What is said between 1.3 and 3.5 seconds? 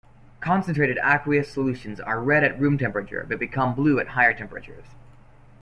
solutions are red at room temperature but